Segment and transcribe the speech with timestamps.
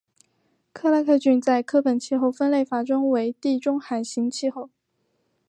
[0.73, 4.71] 克拉克郡在柯本气候分类法中为地中海型气候。